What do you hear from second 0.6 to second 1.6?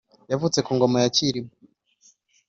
Ku ngoma ya Kirima